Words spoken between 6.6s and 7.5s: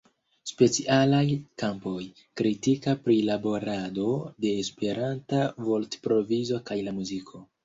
kaj la muziko.